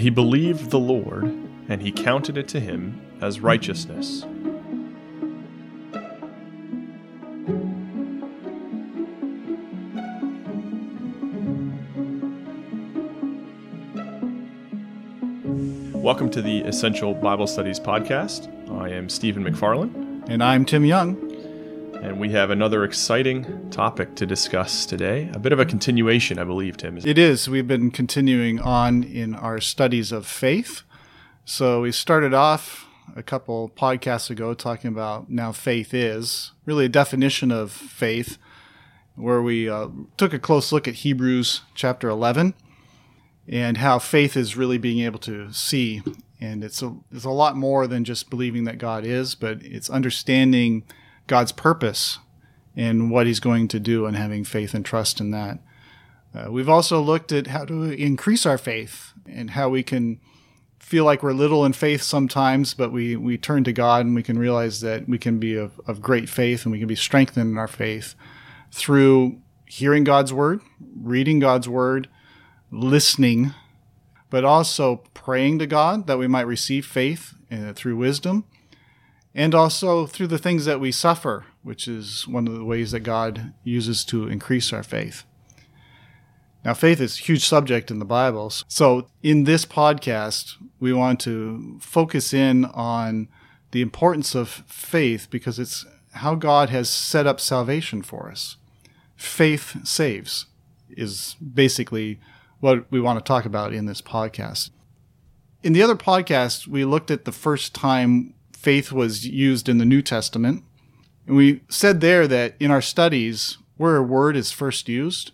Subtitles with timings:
[0.00, 1.24] And he believed the Lord,
[1.68, 4.24] and he counted it to him as righteousness.
[15.92, 18.48] Welcome to the Essential Bible Studies podcast.
[18.80, 20.30] I am Stephen McFarland.
[20.30, 21.29] And I'm Tim Young.
[22.02, 25.30] And we have another exciting topic to discuss today.
[25.34, 26.96] A bit of a continuation, I believe, Tim.
[26.96, 27.46] It is.
[27.46, 30.82] We've been continuing on in our studies of faith.
[31.44, 36.88] So we started off a couple podcasts ago talking about now faith is really a
[36.88, 38.38] definition of faith,
[39.14, 42.54] where we uh, took a close look at Hebrews chapter 11
[43.46, 46.02] and how faith is really being able to see.
[46.40, 49.90] And it's a, it's a lot more than just believing that God is, but it's
[49.90, 50.84] understanding
[51.30, 52.18] God's purpose
[52.76, 55.60] and what He's going to do and having faith and trust in that.
[56.34, 60.20] Uh, we've also looked at how to increase our faith and how we can
[60.80, 64.24] feel like we're little in faith sometimes, but we, we turn to God and we
[64.24, 67.52] can realize that we can be of, of great faith and we can be strengthened
[67.52, 68.16] in our faith
[68.72, 70.60] through hearing God's word,
[71.00, 72.08] reading God's word,
[72.72, 73.54] listening,
[74.30, 78.44] but also praying to God that we might receive faith uh, through wisdom,
[79.34, 83.00] and also through the things that we suffer, which is one of the ways that
[83.00, 85.24] God uses to increase our faith.
[86.64, 88.50] Now, faith is a huge subject in the Bible.
[88.50, 93.28] So, in this podcast, we want to focus in on
[93.70, 98.56] the importance of faith because it's how God has set up salvation for us.
[99.16, 100.46] Faith saves,
[100.90, 102.20] is basically
[102.58, 104.70] what we want to talk about in this podcast.
[105.62, 109.86] In the other podcast, we looked at the first time faith was used in the
[109.86, 110.62] New Testament.
[111.26, 115.32] And we said there that in our studies, where a word is first used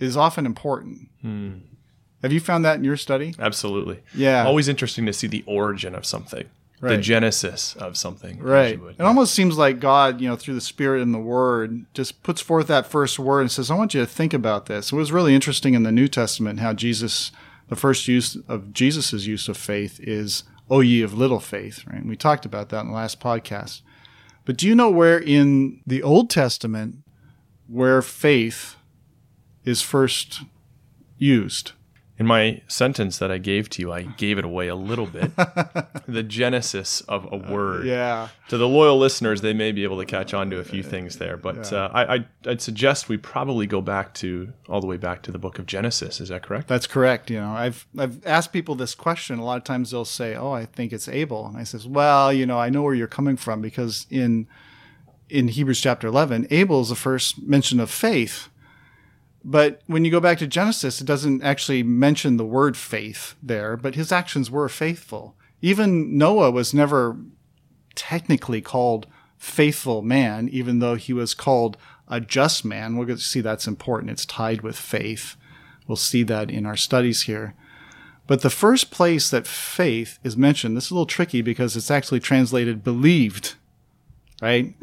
[0.00, 1.08] is often important.
[1.20, 1.58] Hmm.
[2.22, 3.34] Have you found that in your study?
[3.38, 4.02] Absolutely.
[4.14, 4.46] Yeah.
[4.46, 6.48] Always interesting to see the origin of something.
[6.80, 6.96] Right.
[6.96, 8.38] The genesis of something.
[8.38, 8.80] Right.
[8.98, 12.40] It almost seems like God, you know, through the Spirit and the Word, just puts
[12.40, 14.92] forth that first word and says, I want you to think about this.
[14.92, 17.32] It was really interesting in the New Testament how Jesus,
[17.68, 22.04] the first use of Jesus' use of faith is, O ye of little faith, right?
[22.04, 23.82] We talked about that in the last podcast.
[24.44, 26.96] But do you know where in the Old Testament,
[27.66, 28.76] where faith
[29.64, 30.42] is first
[31.18, 31.72] used?
[32.18, 35.36] In my sentence that I gave to you, I gave it away a little bit.
[36.08, 37.82] the genesis of a word.
[37.82, 38.28] Uh, yeah.
[38.48, 41.18] To the loyal listeners, they may be able to catch on to a few things
[41.18, 41.78] there, but yeah.
[41.78, 45.38] uh, I, would suggest we probably go back to all the way back to the
[45.38, 46.18] book of Genesis.
[46.20, 46.68] Is that correct?
[46.68, 47.30] That's correct.
[47.30, 49.38] You know, I've I've asked people this question.
[49.38, 52.32] A lot of times they'll say, "Oh, I think it's Abel," and I says, "Well,
[52.32, 54.46] you know, I know where you're coming from because in
[55.28, 58.48] in Hebrews chapter 11, Abel is the first mention of faith."
[59.48, 63.76] But when you go back to Genesis, it doesn't actually mention the word faith there,
[63.76, 65.36] but his actions were faithful.
[65.62, 67.16] Even Noah was never
[67.94, 69.06] technically called
[69.38, 71.76] faithful man, even though he was called
[72.08, 72.96] a just man.
[73.06, 74.10] To see that's important.
[74.10, 75.36] It's tied with faith.
[75.86, 77.54] We'll see that in our studies here.
[78.26, 81.92] But the first place that faith is mentioned, this is a little tricky because it's
[81.92, 83.54] actually translated believed,
[84.42, 84.74] right?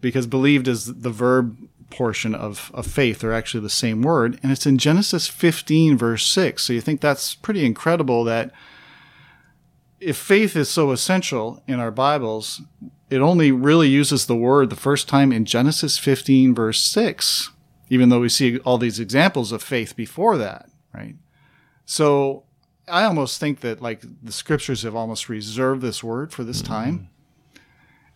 [0.00, 1.56] Because believed is the verb
[1.90, 6.26] portion of, of faith are actually the same word, and it's in Genesis 15, verse
[6.26, 6.62] 6.
[6.62, 8.52] So you think that's pretty incredible that
[10.00, 12.62] if faith is so essential in our Bibles,
[13.10, 17.50] it only really uses the word the first time in Genesis 15, verse 6,
[17.88, 21.14] even though we see all these examples of faith before that, right?
[21.86, 22.44] So
[22.88, 26.72] I almost think that like the scriptures have almost reserved this word for this mm-hmm.
[26.72, 27.08] time.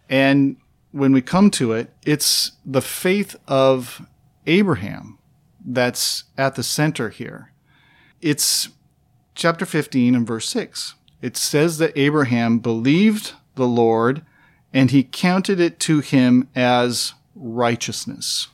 [0.08, 0.56] And
[0.92, 4.06] when we come to it, it's the faith of
[4.46, 5.18] Abraham
[5.64, 7.52] that's at the center here.
[8.20, 8.70] It's
[9.34, 10.94] chapter 15 and verse 6.
[11.20, 14.22] It says that Abraham believed the Lord
[14.72, 18.48] and he counted it to him as righteousness.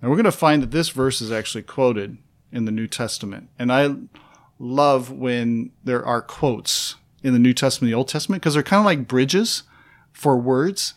[0.00, 2.18] Now we're going to find that this verse is actually quoted
[2.52, 3.48] in the New Testament.
[3.58, 3.94] And I
[4.58, 8.80] love when there are quotes in the New Testament, the Old Testament, because they're kind
[8.80, 9.62] of like bridges
[10.12, 10.94] for words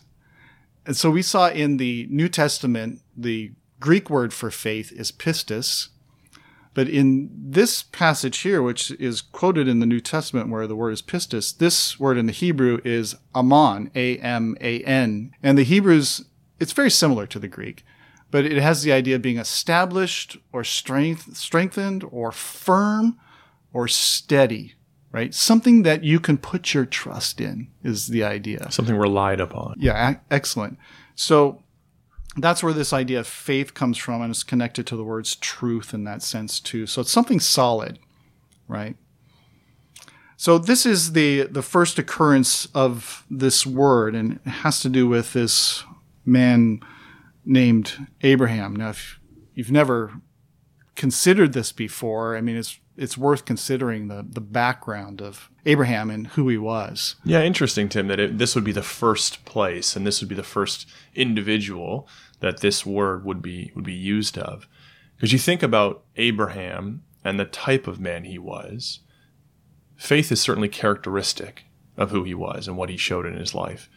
[0.86, 5.88] and so we saw in the New Testament, the Greek word for faith is pistis.
[6.74, 10.90] But in this passage here, which is quoted in the New Testament where the word
[10.90, 15.32] is pistis, this word in the Hebrew is aman, A M A N.
[15.42, 16.24] And the Hebrews,
[16.58, 17.84] it's very similar to the Greek,
[18.30, 23.18] but it has the idea of being established or strength, strengthened or firm
[23.72, 24.74] or steady
[25.14, 25.32] right?
[25.32, 28.68] Something that you can put your trust in is the idea.
[28.72, 29.76] Something relied upon.
[29.78, 30.76] Yeah, excellent.
[31.14, 31.62] So
[32.36, 35.94] that's where this idea of faith comes from, and it's connected to the words truth
[35.94, 36.88] in that sense too.
[36.88, 38.00] So it's something solid,
[38.66, 38.96] right?
[40.36, 45.06] So this is the the first occurrence of this word, and it has to do
[45.06, 45.84] with this
[46.26, 46.80] man
[47.44, 48.74] named Abraham.
[48.74, 49.20] Now, if
[49.54, 50.14] you've never
[50.96, 56.28] considered this before, I mean, it's it's worth considering the the background of Abraham and
[56.28, 57.16] who he was.
[57.24, 58.08] Yeah, interesting, Tim.
[58.08, 62.08] That it, this would be the first place, and this would be the first individual
[62.40, 64.68] that this word would be would be used of,
[65.16, 69.00] because you think about Abraham and the type of man he was.
[69.96, 71.64] Faith is certainly characteristic
[71.96, 73.88] of who he was and what he showed in his life.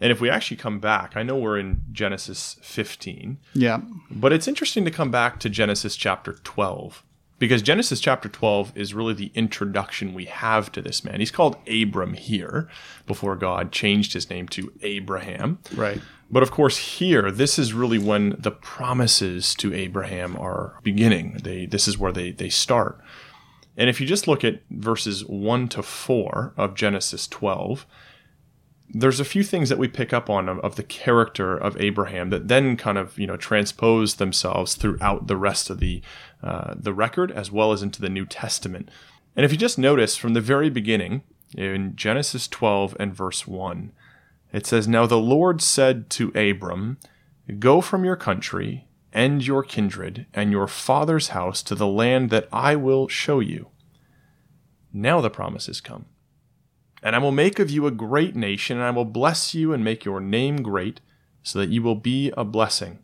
[0.00, 3.38] And if we actually come back, I know we're in Genesis 15.
[3.54, 3.80] Yeah.
[4.10, 7.02] But it's interesting to come back to Genesis chapter 12
[7.38, 11.20] because Genesis chapter 12 is really the introduction we have to this man.
[11.20, 12.68] He's called Abram here
[13.06, 15.58] before God changed his name to Abraham.
[15.74, 16.00] Right.
[16.30, 21.40] But of course, here, this is really when the promises to Abraham are beginning.
[21.42, 23.00] They, this is where they, they start.
[23.76, 27.86] And if you just look at verses 1 to 4 of Genesis 12,
[28.90, 32.30] there's a few things that we pick up on of, of, the character of Abraham
[32.30, 36.00] that then kind of you know transpose themselves throughout the rest of the
[36.42, 38.90] uh, the record as well as into the New Testament.
[39.34, 41.22] And if you just notice from the very beginning
[41.56, 43.92] in Genesis 12 and verse 1,
[44.52, 46.98] it says, Now the Lord said to Abram,
[47.58, 52.48] Go from your country and your kindred and your father's house to the land that
[52.52, 53.68] I will show you.
[54.92, 56.06] Now the promises come.
[57.02, 59.84] And I will make of you a great nation, and I will bless you and
[59.84, 61.00] make your name great,
[61.42, 62.98] so that you will be a blessing.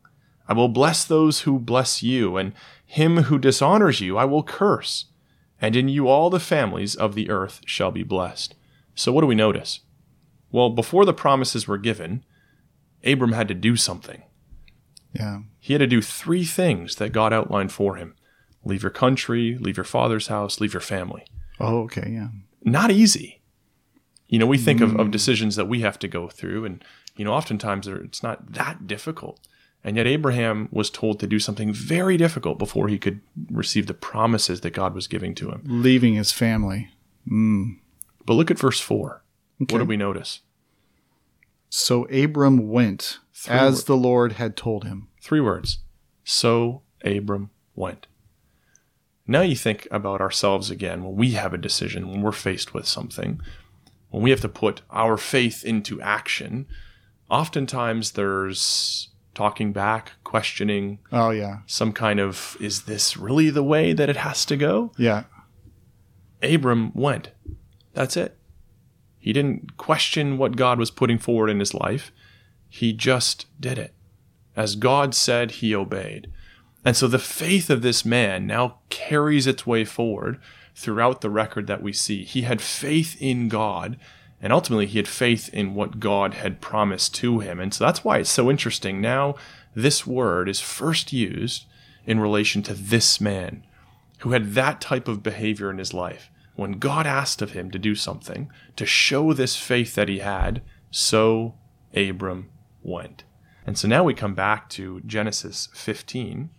[0.48, 2.52] I will bless those who bless you, and
[2.84, 5.06] him who dishonors you I will curse.
[5.60, 8.54] And in you all the families of the earth shall be blessed.
[8.94, 9.80] So what do we notice?
[10.50, 12.24] Well, before the promises were given,
[13.04, 14.22] Abram had to do something.
[15.12, 15.40] Yeah.
[15.58, 18.14] He had to do three things that God outlined for him
[18.66, 21.24] leave your country, leave your father's house, leave your family.
[21.60, 22.10] Oh, okay.
[22.10, 22.28] Yeah.
[22.62, 23.42] Not easy.
[24.26, 24.84] You know, we think mm.
[24.84, 26.82] of, of decisions that we have to go through, and,
[27.14, 29.46] you know, oftentimes it's not that difficult.
[29.86, 33.20] And yet, Abraham was told to do something very difficult before he could
[33.50, 35.62] receive the promises that God was giving to him.
[35.66, 36.88] Leaving his family.
[37.30, 37.76] Mm.
[38.24, 39.22] But look at verse 4.
[39.62, 39.74] Okay.
[39.74, 40.40] What do we notice?
[41.68, 43.84] So Abram went Three as words.
[43.84, 45.08] the Lord had told him.
[45.20, 45.80] Three words.
[46.24, 48.06] So Abram went.
[49.26, 52.86] Now you think about ourselves again when we have a decision, when we're faced with
[52.86, 53.40] something,
[54.10, 56.66] when we have to put our faith into action.
[57.30, 60.98] Oftentimes there's talking back, questioning.
[61.12, 61.58] Oh yeah.
[61.66, 64.92] Some kind of is this really the way that it has to go?
[64.96, 65.24] Yeah.
[66.42, 67.30] Abram went.
[67.92, 68.36] That's it.
[69.18, 72.12] He didn't question what God was putting forward in his life.
[72.68, 73.94] He just did it.
[74.56, 76.30] As God said, he obeyed.
[76.84, 80.38] And so the faith of this man now carries its way forward
[80.74, 82.24] throughout the record that we see.
[82.24, 83.98] He had faith in God
[84.44, 87.58] and ultimately, he had faith in what God had promised to him.
[87.58, 89.00] And so that's why it's so interesting.
[89.00, 89.36] Now,
[89.74, 91.64] this word is first used
[92.04, 93.64] in relation to this man
[94.18, 96.30] who had that type of behavior in his life.
[96.56, 100.60] When God asked of him to do something, to show this faith that he had,
[100.90, 101.54] so
[101.94, 102.50] Abram
[102.82, 103.24] went.
[103.66, 106.50] And so now we come back to Genesis 15,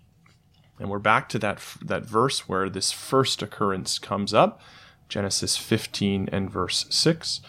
[0.80, 4.60] and we're back to that, that verse where this first occurrence comes up
[5.08, 7.42] Genesis 15 and verse 6.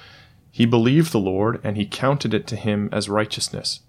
[0.56, 3.80] He believed the Lord, and he counted it to him as righteousness.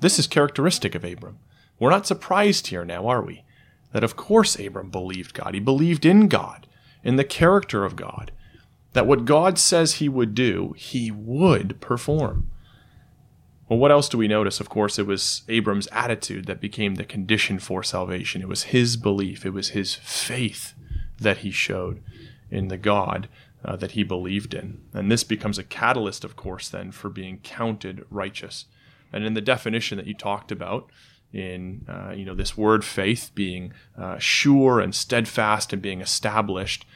[0.00, 1.38] This is characteristic of Abram.
[1.78, 3.44] We're not surprised here now, are we?
[3.92, 5.52] That of course Abram believed God.
[5.52, 6.66] He believed in God,
[7.02, 8.32] in the character of God.
[8.94, 12.50] That what God says he would do, he would perform.
[13.68, 14.60] Well, what else do we notice?
[14.60, 18.40] Of course, it was Abram's attitude that became the condition for salvation.
[18.40, 20.72] It was his belief, it was his faith
[21.20, 22.02] that he showed
[22.50, 23.28] in the God
[23.64, 24.82] uh, that he believed in.
[24.92, 28.66] And this becomes a catalyst, of course, then for being counted righteous.
[29.12, 30.90] And in the definition that you talked about,
[31.32, 36.86] in uh, you know this word faith being uh, sure and steadfast and being established,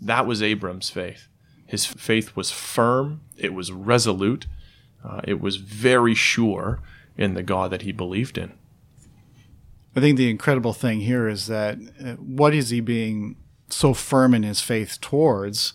[0.00, 1.28] that was Abram's faith.
[1.66, 3.20] His faith was firm.
[3.36, 4.46] It was resolute.
[5.04, 6.80] Uh, it was very sure
[7.16, 8.54] in the God that he believed in.
[9.94, 13.36] I think the incredible thing here is that uh, what is he being
[13.68, 15.74] so firm in his faith towards?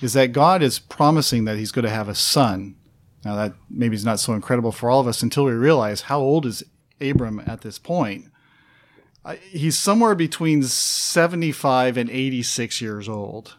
[0.00, 2.76] Is that God is promising that he's going to have a son.
[3.24, 6.20] Now, that maybe is not so incredible for all of us until we realize how
[6.20, 6.62] old is
[7.00, 8.26] Abram at this point.
[9.50, 13.56] He's somewhere between 75 and 86 years old.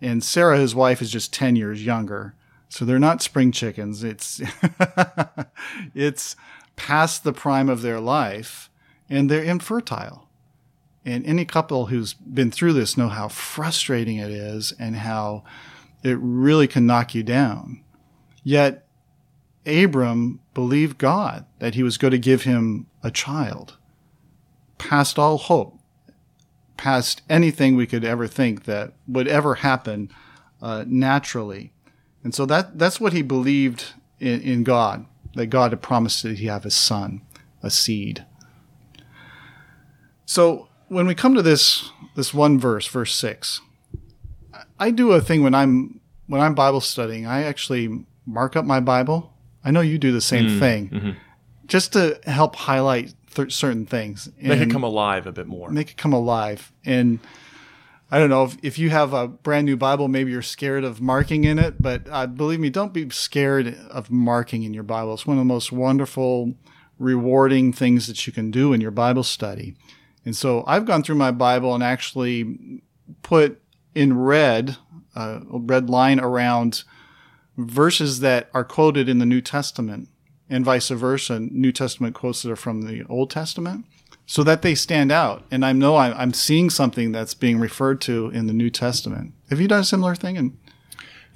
[0.00, 2.34] And Sarah, his wife, is just 10 years younger.
[2.68, 4.02] So they're not spring chickens.
[4.02, 4.40] It's,
[5.94, 6.36] it's
[6.74, 8.70] past the prime of their life
[9.08, 10.25] and they're infertile.
[11.06, 15.44] And any couple who's been through this know how frustrating it is and how
[16.02, 17.84] it really can knock you down.
[18.42, 18.88] Yet
[19.64, 23.76] Abram believed God that he was going to give him a child,
[24.78, 25.78] past all hope,
[26.76, 30.10] past anything we could ever think that would ever happen
[30.60, 31.72] uh, naturally.
[32.24, 36.38] And so that that's what he believed in, in God, that God had promised that
[36.38, 37.22] he'd have a son,
[37.62, 38.26] a seed.
[40.24, 43.60] So when we come to this this one verse, verse six,
[44.78, 47.26] I do a thing when I'm when I'm Bible studying.
[47.26, 49.32] I actually mark up my Bible.
[49.64, 51.16] I know you do the same Mm, thing, mhm.
[51.66, 54.28] just to help highlight th- certain things.
[54.40, 55.70] Make it come alive a bit more.
[55.70, 56.72] make it come alive.
[56.84, 57.18] And
[58.10, 61.00] I don't know if, if you have a brand new Bible, maybe you're scared of
[61.00, 65.14] marking in it, but uh, believe me, don't be scared of marking in your Bible.
[65.14, 66.54] It's one of the most wonderful,
[67.00, 69.74] rewarding things that you can do in your Bible study.
[70.26, 72.82] And so I've gone through my Bible and actually
[73.22, 73.62] put
[73.94, 74.76] in red,
[75.14, 76.82] uh, a red line around
[77.56, 80.08] verses that are quoted in the New Testament
[80.50, 83.86] and vice versa, New Testament quotes that are from the Old Testament
[84.26, 85.44] so that they stand out.
[85.50, 89.32] And I know I'm, seeing something that's being referred to in the New Testament.
[89.48, 90.36] Have you done a similar thing?
[90.36, 90.58] And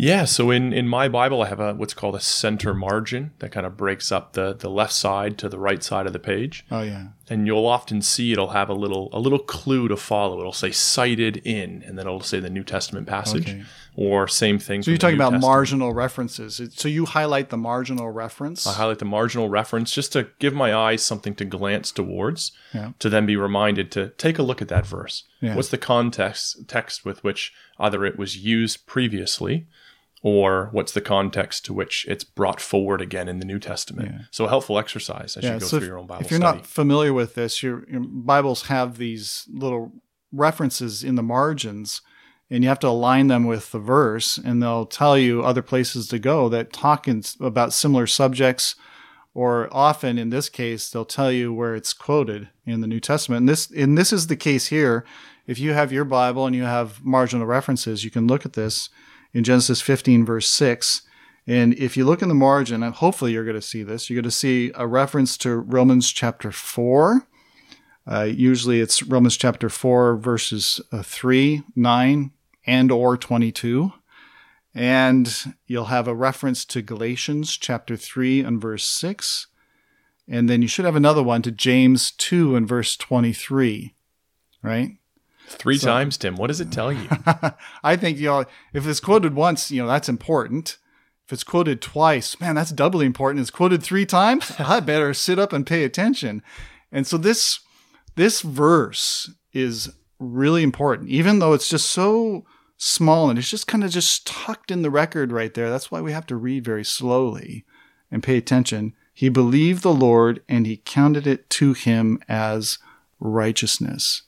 [0.03, 3.53] Yeah, so in, in my Bible, I have a what's called a center margin that
[3.53, 6.65] kind of breaks up the, the left side to the right side of the page.
[6.71, 10.41] oh yeah, And you'll often see it'll have a little a little clue to follow.
[10.41, 13.63] It'll say cited in, and then it'll say the New Testament passage, Okay.
[13.95, 14.83] or same thing.
[14.83, 16.61] so you're talking about marginal references.
[16.75, 18.67] So you highlight the marginal reference.
[18.67, 22.93] I highlight the marginal reference just to give my eyes something to glance towards, Yeah.
[23.01, 25.25] to then be reminded to take a look at that verse.
[25.43, 25.57] Yeah.
[25.57, 29.67] What's the context text with which either it was used previously,
[30.23, 34.11] or what's the context to which it's brought forward again in the New Testament?
[34.13, 34.19] Yeah.
[34.31, 36.27] So a helpful exercise as you go so through if, your own Bible study.
[36.27, 36.59] if you're study.
[36.59, 39.93] not familiar with this, your, your Bibles have these little
[40.31, 42.03] references in the margins,
[42.51, 46.07] and you have to align them with the verse, and they'll tell you other places
[46.09, 48.75] to go that talk in, about similar subjects,
[49.33, 53.41] or often in this case, they'll tell you where it's quoted in the New Testament.
[53.41, 55.05] And this, and this is the case here.
[55.47, 58.91] If you have your Bible and you have marginal references, you can look at this
[59.33, 61.03] in Genesis 15, verse 6.
[61.47, 64.25] And if you look in the margin, hopefully you're going to see this, you're going
[64.25, 67.27] to see a reference to Romans chapter 4.
[68.07, 72.31] Uh, usually it's Romans chapter 4, verses uh, 3, 9,
[72.67, 73.93] and or 22.
[74.75, 79.49] And you'll have a reference to Galatians chapter 3 and verse 6.
[80.29, 83.95] And then you should have another one to James 2 and verse 23,
[84.63, 85.00] right?
[85.51, 86.37] Three So- times, Tim.
[86.37, 87.09] What does it tell you?
[87.85, 90.79] I think you know if it's quoted once, you know that's important.
[91.27, 93.41] If it's quoted twice, man, that's doubly important.
[93.41, 94.53] It's quoted three times.
[94.59, 96.43] I better sit up and pay attention.
[96.91, 97.61] And so this
[98.17, 102.45] this verse is really important, even though it's just so
[102.77, 105.69] small and it's just kind of just tucked in the record right there.
[105.71, 107.65] That's why we have to read very slowly
[108.11, 108.95] and pay attention.
[109.13, 112.79] He believed the Lord and he counted it to him as
[113.19, 114.23] righteousness.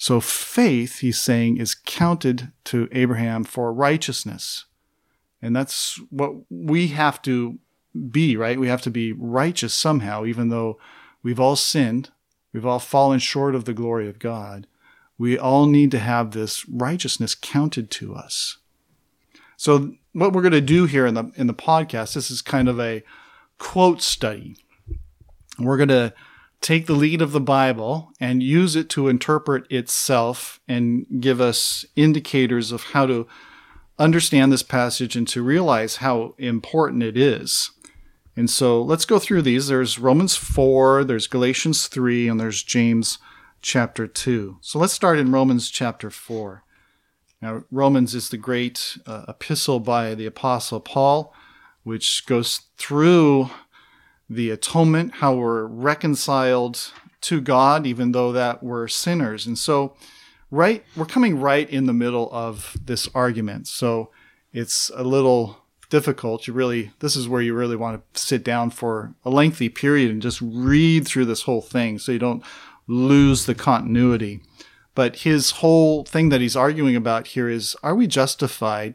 [0.00, 4.64] So faith, he's saying, is counted to Abraham for righteousness.
[5.42, 7.58] And that's what we have to
[8.10, 8.58] be, right?
[8.58, 10.78] We have to be righteous somehow, even though
[11.22, 12.08] we've all sinned,
[12.50, 14.66] we've all fallen short of the glory of God.
[15.18, 18.56] We all need to have this righteousness counted to us.
[19.58, 22.70] So what we're going to do here in the in the podcast, this is kind
[22.70, 23.02] of a
[23.58, 24.56] quote study.
[25.58, 26.14] We're going to
[26.60, 31.84] take the lead of the Bible and use it to interpret itself and give us
[31.96, 33.26] indicators of how to
[33.98, 37.70] understand this passage and to realize how important it is.
[38.36, 39.68] And so let's go through these.
[39.68, 43.18] There's Romans 4, there's Galatians 3, and there's James
[43.60, 44.58] chapter 2.
[44.60, 46.62] So let's start in Romans chapter 4.
[47.42, 51.34] Now, Romans is the great uh, epistle by the Apostle Paul,
[51.82, 53.50] which goes through
[54.30, 59.44] the atonement, how we're reconciled to God, even though that we're sinners.
[59.46, 59.96] And so,
[60.50, 63.66] right, we're coming right in the middle of this argument.
[63.66, 64.10] So
[64.52, 65.58] it's a little
[65.90, 66.46] difficult.
[66.46, 70.10] You really, this is where you really want to sit down for a lengthy period
[70.10, 72.44] and just read through this whole thing so you don't
[72.86, 74.40] lose the continuity.
[74.94, 78.94] But his whole thing that he's arguing about here is are we justified?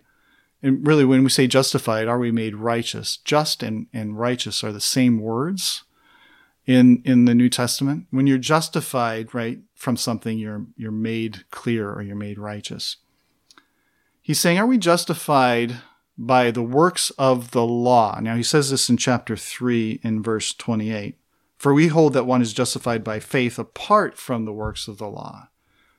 [0.66, 3.18] And really, when we say justified, are we made righteous?
[3.18, 5.84] Just and, and righteous are the same words
[6.66, 8.08] in in the New Testament.
[8.10, 12.98] When you're justified, right, from something, you're you're made clear or you're made righteous.
[14.24, 15.76] He's saying, are we justified
[16.18, 18.20] by the works of the law?
[18.20, 21.20] Now he says this in chapter three in verse twenty-eight.
[21.58, 25.08] For we hold that one is justified by faith apart from the works of the
[25.08, 25.50] law.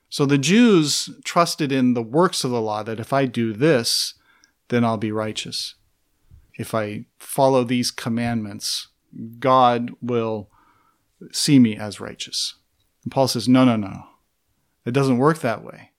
[0.09, 4.15] So the Jews trusted in the works of the law that if I do this,
[4.69, 5.75] then I'll be righteous.
[6.59, 8.89] If I follow these commandments,
[9.39, 10.51] God will
[11.33, 12.55] see me as righteous.
[13.05, 14.05] And Paul says, no, no, no.
[14.85, 15.91] It doesn't work that way.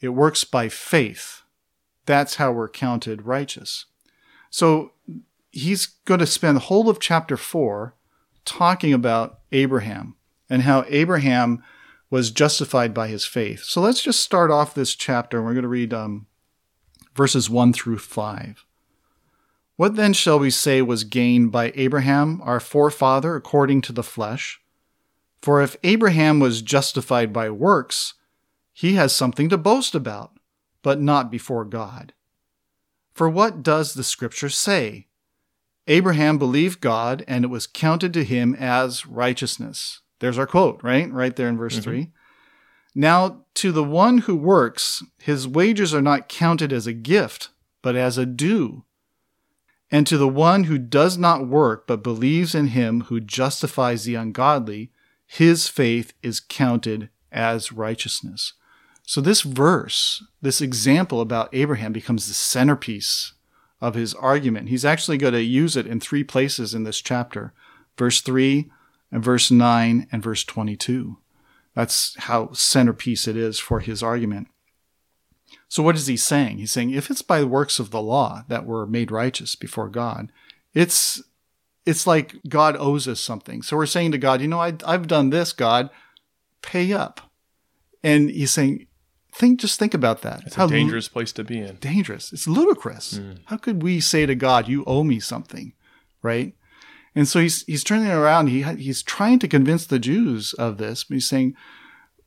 [0.00, 1.42] It works by faith.
[2.06, 3.86] That's how we're counted righteous.
[4.50, 4.92] So
[5.50, 7.94] he's going to spend the whole of chapter 4
[8.44, 10.16] talking about Abraham
[10.48, 11.62] and how Abraham
[12.10, 13.62] was justified by his faith.
[13.64, 15.38] So let's just start off this chapter.
[15.38, 16.26] and We're going to read um,
[17.18, 18.64] verses 1 through 5.
[19.74, 24.60] What then shall we say was gained by Abraham, our forefather, according to the flesh?
[25.42, 28.14] For if Abraham was justified by works,
[28.72, 30.38] he has something to boast about,
[30.82, 32.12] but not before God.
[33.14, 35.08] For what does the Scripture say?
[35.88, 40.02] Abraham believed God, and it was counted to him as righteousness.
[40.20, 41.12] There's our quote, right?
[41.12, 41.90] Right there in verse mm-hmm.
[41.90, 42.10] 3.
[42.94, 47.50] Now, to the one who works, his wages are not counted as a gift,
[47.82, 48.84] but as a due.
[49.90, 54.14] And to the one who does not work, but believes in him who justifies the
[54.14, 54.90] ungodly,
[55.26, 58.54] his faith is counted as righteousness.
[59.06, 63.32] So, this verse, this example about Abraham, becomes the centerpiece
[63.80, 64.68] of his argument.
[64.68, 67.52] He's actually going to use it in three places in this chapter
[67.96, 68.70] verse 3,
[69.10, 71.18] and verse 9, and verse 22.
[71.78, 74.48] That's how centerpiece it is for his argument.
[75.68, 76.58] So, what is he saying?
[76.58, 80.32] He's saying if it's by works of the law that we're made righteous before God,
[80.74, 81.22] it's
[81.86, 83.62] it's like God owes us something.
[83.62, 85.88] So we're saying to God, you know, I, I've done this, God,
[86.62, 87.20] pay up.
[88.02, 88.88] And he's saying,
[89.32, 90.42] think, just think about that.
[90.46, 91.76] It's How a dangerous place to be in.
[91.76, 92.32] Dangerous.
[92.32, 93.20] It's ludicrous.
[93.20, 93.38] Mm.
[93.44, 95.74] How could we say to God, you owe me something,
[96.22, 96.56] right?
[97.18, 98.46] And so he's he's turning around.
[98.46, 101.02] He he's trying to convince the Jews of this.
[101.02, 101.56] But he's saying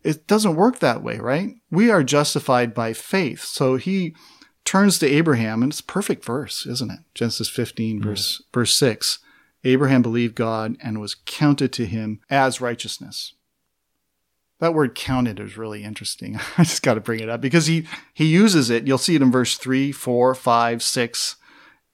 [0.04, 1.56] it doesn't work that way, right?
[1.70, 3.42] We are justified by faith.
[3.46, 4.14] So he
[4.66, 7.00] turns to Abraham, and it's a perfect verse, isn't it?
[7.16, 8.04] Genesis 15, mm.
[8.04, 9.20] verse verse six.
[9.64, 13.34] Abraham believed God and was counted to him as righteousness.
[14.60, 16.38] That word counted is really interesting.
[16.58, 18.88] I just got to bring it up because he, he uses it.
[18.88, 21.36] You'll see it in verse 3, 4, 5, 6,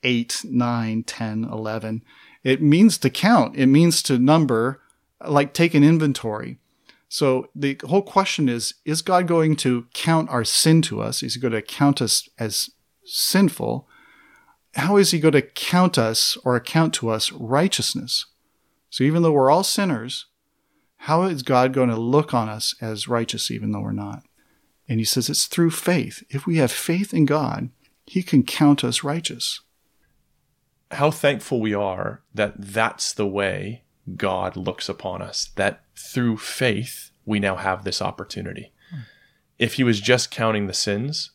[0.02, 2.04] 8, 9, 10, 11.
[2.48, 4.82] It means to count, it means to number,
[5.26, 6.60] like take an inventory.
[7.10, 11.24] So the whole question is Is God going to count our sin to us?
[11.24, 12.70] Is he going to count us as
[13.04, 13.88] sinful?
[14.78, 18.28] how is he going to count us or account to us righteousness?
[18.90, 20.28] So even though we're all sinners,
[20.98, 24.24] how is God going to look on us as righteous even though we're not?
[24.88, 26.24] And he says it's through faith.
[26.30, 27.70] If we have faith in God,
[28.06, 29.62] he can count us righteous.
[30.91, 33.84] How thankful we are that that's the way
[34.15, 38.71] God looks upon us, that through faith we now have this opportunity.
[38.89, 39.00] Hmm.
[39.60, 41.32] If he was just counting the sins,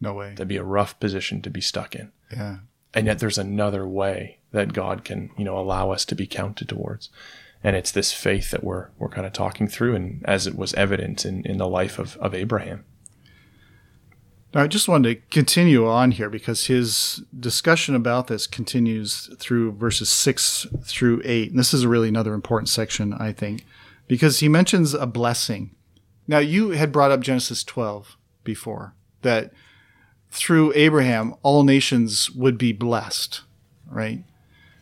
[0.00, 0.30] no way.
[0.30, 2.12] That'd be a rough position to be stuck in.
[2.30, 2.58] Yeah.
[2.92, 6.68] And yet there's another way that God can, you know, allow us to be counted
[6.68, 7.10] towards.
[7.62, 10.74] And it's this faith that we're we're kind of talking through and as it was
[10.74, 12.84] evident in, in the life of, of Abraham.
[14.54, 19.72] Now, I just wanted to continue on here because his discussion about this continues through
[19.72, 21.50] verses six through eight.
[21.50, 23.66] And this is really another important section, I think,
[24.06, 25.74] because he mentions a blessing.
[26.28, 29.52] Now, you had brought up Genesis 12 before, that
[30.30, 33.40] through Abraham, all nations would be blessed,
[33.90, 34.22] right?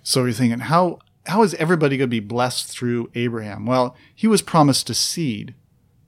[0.02, 3.64] So you're thinking, how how is everybody going to be blessed through Abraham?
[3.64, 5.54] Well, he was promised a seed.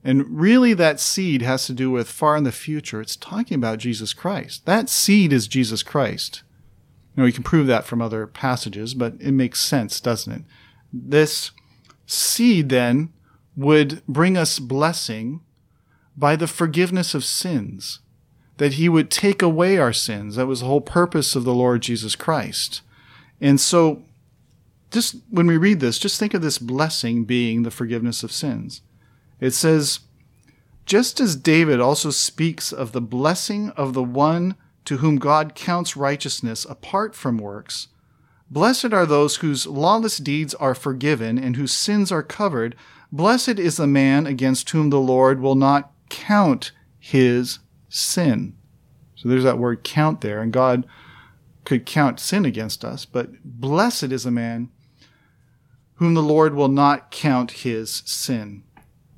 [0.04, 3.00] And really, that seed has to do with far in the future.
[3.00, 4.66] It's talking about Jesus Christ.
[4.66, 6.42] That seed is Jesus Christ.
[7.16, 10.42] Now, we can prove that from other passages, but it makes sense, doesn't it?
[10.92, 11.52] This
[12.06, 13.12] seed then
[13.56, 15.40] would bring us blessing
[16.16, 18.00] by the forgiveness of sins
[18.56, 20.36] that he would take away our sins.
[20.36, 22.82] That was the whole purpose of the Lord Jesus Christ.
[23.40, 24.02] And so,
[24.90, 28.82] just when we read this, just think of this blessing being the forgiveness of sins.
[29.40, 30.00] It says,
[30.86, 35.96] just as David also speaks of the blessing of the one to whom God counts
[35.96, 37.88] righteousness apart from works,
[38.50, 42.76] blessed are those whose lawless deeds are forgiven and whose sins are covered.
[43.10, 48.54] Blessed is the man against whom the Lord will not count his sin.
[49.14, 50.86] So there's that word count there, and God
[51.64, 54.68] could count sin against us, but blessed is a man
[55.94, 58.64] whom the Lord will not count his sin.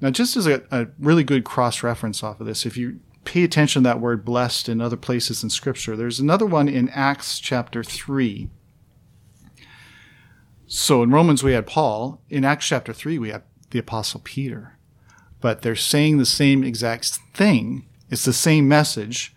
[0.00, 3.42] Now, just as a, a really good cross reference off of this, if you pay
[3.42, 7.38] attention to that word blessed in other places in Scripture, there's another one in Acts
[7.38, 8.50] chapter 3.
[10.66, 12.20] So in Romans, we had Paul.
[12.28, 14.78] In Acts chapter 3, we have the Apostle Peter.
[15.40, 19.34] But they're saying the same exact thing it's the same message.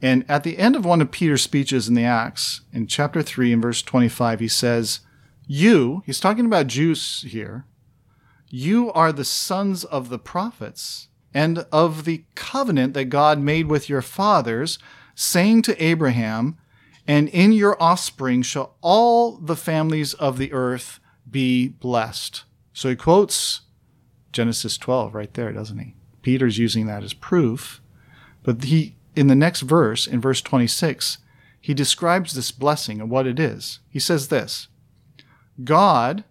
[0.00, 3.52] And at the end of one of Peter's speeches in the Acts, in chapter 3
[3.52, 5.00] and verse 25, he says,
[5.46, 7.66] You, he's talking about Jews here,
[8.50, 13.88] you are the sons of the prophets and of the covenant that God made with
[13.88, 14.78] your fathers,
[15.14, 16.56] saying to Abraham,
[17.06, 22.44] And in your offspring shall all the families of the earth be blessed.
[22.72, 23.62] So he quotes
[24.32, 25.94] Genesis 12 right there, doesn't he?
[26.22, 27.80] Peter's using that as proof.
[28.42, 31.18] But he, in the next verse, in verse 26,
[31.60, 33.80] he describes this blessing and what it is.
[33.88, 34.68] He says this
[35.64, 36.24] God,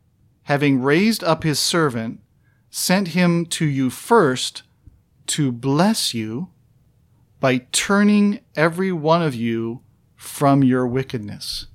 [0.48, 2.22] having raised up his servant,
[2.70, 4.64] sent him to you first
[5.26, 6.48] to bless you
[7.42, 9.82] by turning every one of you
[10.16, 11.68] from your wickedness.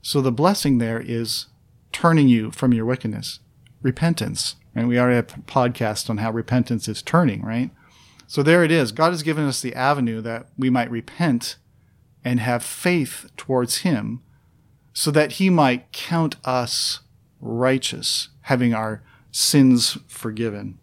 [0.00, 1.48] So the blessing there is
[1.92, 3.40] turning you from your wickedness,
[3.82, 4.56] repentance.
[4.74, 7.70] And we already have a podcast on how repentance is turning, right?
[8.26, 8.92] So there it is.
[8.92, 11.56] God has given us the avenue that we might repent
[12.24, 14.22] and have faith towards Him
[14.94, 17.00] so that He might count us
[17.46, 20.78] righteous, having our sins forgiven.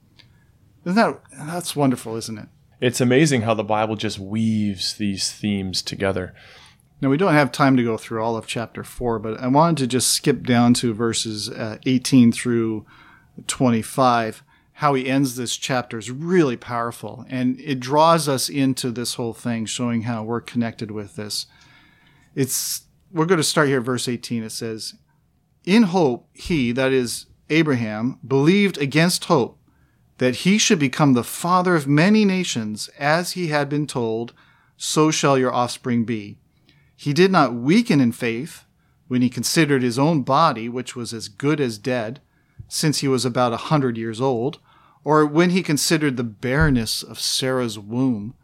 [0.85, 2.47] Isn't that that's wonderful, isn't it?
[2.81, 6.33] It's amazing how the Bible just weaves these themes together.
[7.01, 9.77] Now, we don't have time to go through all of chapter 4, but I wanted
[9.77, 12.85] to just skip down to verses uh, 18 through
[13.47, 14.43] 25.
[14.77, 19.33] How he ends this chapter is really powerful, and it draws us into this whole
[19.33, 21.45] thing, showing how we're connected with this.
[22.35, 24.43] It's we're going to start here at verse 18.
[24.43, 24.95] It says,
[25.65, 29.59] In hope, he, that is Abraham, believed against hope
[30.17, 34.33] that he should become the father of many nations, as he had been told,
[34.77, 36.37] so shall your offspring be.
[36.95, 38.65] He did not weaken in faith
[39.07, 42.21] when he considered his own body, which was as good as dead,
[42.67, 44.59] since he was about a hundred years old,
[45.03, 48.35] or when he considered the barrenness of Sarah's womb.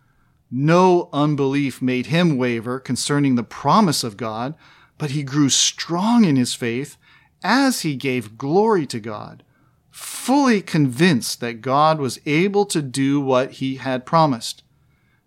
[0.52, 4.56] No unbelief made him waver concerning the promise of God,
[4.98, 6.98] but he grew strong in his faith
[7.44, 9.44] as he gave glory to God,
[9.90, 14.64] fully convinced that God was able to do what he had promised.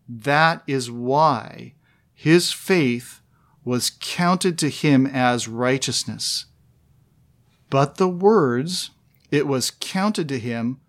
[0.09, 1.75] That is why
[2.15, 3.21] his faith
[3.65, 6.47] was counted to him as righteousness.
[7.71, 8.91] But the words,
[9.31, 10.81] it was counted to him,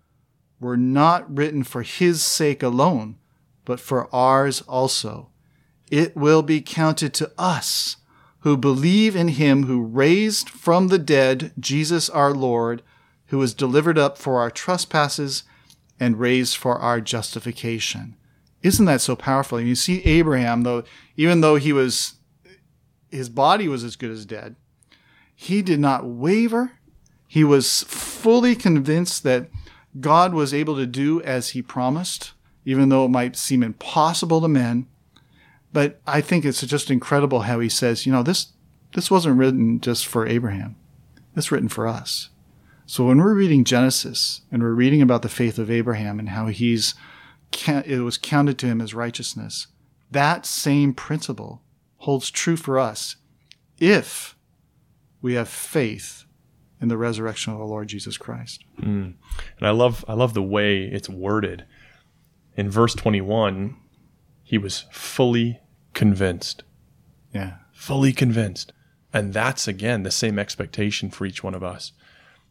[0.60, 3.16] were not written for his sake alone,
[3.64, 5.30] but for ours also.
[5.90, 7.96] It will be counted to us
[8.44, 12.82] who believe in him who raised from the dead Jesus our Lord,
[13.28, 15.44] who was delivered up for our trespasses
[15.98, 18.16] and raised for our justification.
[18.62, 19.58] Isn't that so powerful?
[19.58, 20.84] You see Abraham, though,
[21.16, 22.16] even though he was,
[23.10, 24.56] his body was as good as dead,
[25.34, 26.72] he did not waver.
[27.26, 29.48] He was fully convinced that
[30.00, 32.34] God was able to do as he promised,
[32.66, 34.86] even though it might seem impossible to men.
[35.74, 38.52] But I think it's just incredible how he says, you know, this
[38.94, 40.76] this wasn't written just for Abraham.
[41.34, 42.30] It's written for us.
[42.86, 46.46] So when we're reading Genesis and we're reading about the faith of Abraham and how
[46.46, 46.94] he's
[47.66, 49.66] it was counted to him as righteousness,
[50.12, 51.60] that same principle
[51.98, 53.16] holds true for us
[53.80, 54.36] if
[55.20, 56.24] we have faith
[56.80, 58.64] in the resurrection of the Lord Jesus Christ.
[58.80, 59.14] Mm.
[59.58, 61.64] And I love I love the way it's worded.
[62.56, 63.76] In verse 21,
[64.44, 65.58] he was fully
[65.94, 66.62] convinced.
[67.32, 67.54] Yeah.
[67.72, 68.72] Fully convinced.
[69.12, 71.92] And that's again the same expectation for each one of us.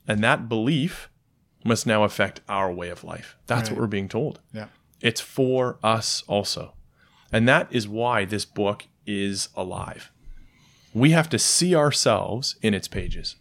[0.08, 1.10] And that belief
[1.64, 3.38] must now affect our way of life.
[3.48, 3.76] That's right.
[3.76, 4.40] what we're being told.
[4.54, 4.68] Yeah.
[5.02, 6.74] It's for us also.
[7.32, 10.12] And that is why this book is alive.
[10.94, 13.36] We have to see ourselves in its pages.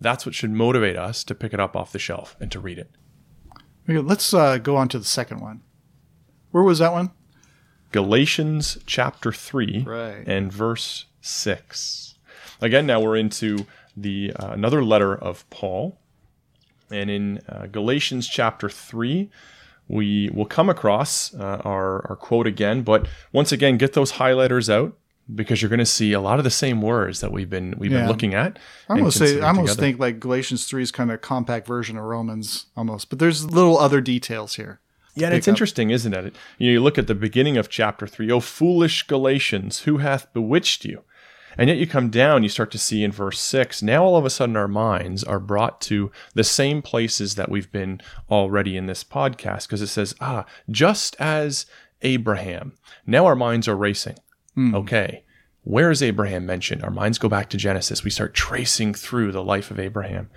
[0.00, 2.78] That's what should motivate us to pick it up off the shelf and to read
[2.78, 2.90] it.
[3.88, 5.62] Okay, let's uh, go on to the second one.
[6.50, 7.10] Where was that one?
[7.94, 10.24] Galatians chapter 3 right.
[10.26, 12.16] and verse 6.
[12.60, 15.96] Again, now we're into the uh, another letter of Paul.
[16.90, 19.30] And in uh, Galatians chapter 3,
[19.86, 22.82] we will come across uh, our, our quote again.
[22.82, 24.96] But once again, get those highlighters out
[25.32, 27.92] because you're going to see a lot of the same words that we've been we've
[27.92, 28.00] yeah.
[28.00, 28.58] been looking at.
[28.88, 31.96] I almost say I almost think like Galatians three is kind of a compact version
[31.96, 34.80] of Romans almost, but there's little other details here.
[35.14, 35.52] Yeah, and it's up.
[35.52, 36.34] interesting, isn't it?
[36.58, 38.26] You, know, you look at the beginning of chapter three.
[38.26, 41.02] 3, O foolish Galatians, who hath bewitched you?
[41.56, 44.24] And yet you come down, you start to see in verse 6, now all of
[44.24, 48.00] a sudden our minds are brought to the same places that we've been
[48.30, 51.66] already in this podcast, because it says, ah, just as
[52.02, 52.72] Abraham.
[53.06, 54.16] Now our minds are racing.
[54.56, 54.74] Mm.
[54.74, 55.24] Okay,
[55.62, 56.82] where is Abraham mentioned?
[56.82, 58.04] Our minds go back to Genesis.
[58.04, 60.30] We start tracing through the life of Abraham.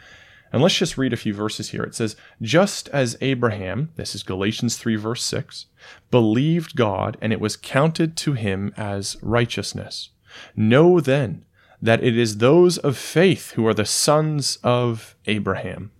[0.52, 1.84] And let's just read a few verses here.
[1.84, 5.66] It says, Just as Abraham, this is Galatians 3, verse 6,
[6.10, 10.10] believed God, and it was counted to him as righteousness.
[10.56, 11.44] Know then
[11.82, 15.92] that it is those of faith who are the sons of Abraham.